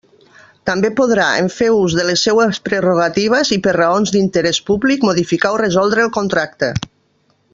També 0.67 0.89
podrà, 0.99 1.25
en 1.41 1.49
fer 1.55 1.67
ús 1.73 1.97
de 1.97 2.05
les 2.07 2.23
seues 2.29 2.61
prerrogatives 2.69 3.51
i 3.59 3.61
per 3.67 3.75
raons 3.79 4.15
d'interés 4.17 4.63
públic, 4.71 5.07
modificar 5.11 5.55
o 5.59 5.61
resoldre 5.65 6.07
el 6.09 6.15
contracte. 6.21 6.73